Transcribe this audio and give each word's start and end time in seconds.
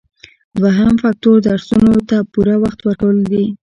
دوهم 0.61 0.93
فکتور 1.03 1.37
درسونو 1.47 1.93
ته 2.09 2.17
پوره 2.31 2.55
وخت 2.63 2.79
ورکول 2.83 3.17
دي. 3.31 3.45